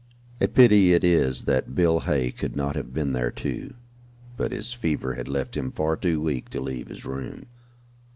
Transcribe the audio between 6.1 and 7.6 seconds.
weak to leave his room.